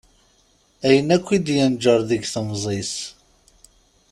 [0.87, 2.93] Ayen akk i d-yenǧer deg temẓi-s.